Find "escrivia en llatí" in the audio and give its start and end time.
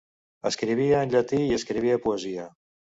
0.51-1.43